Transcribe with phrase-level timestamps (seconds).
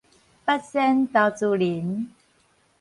[0.43, 2.09] 八仙投資人